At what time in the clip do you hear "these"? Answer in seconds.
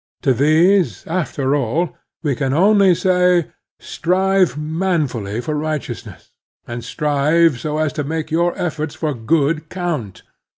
0.33-1.05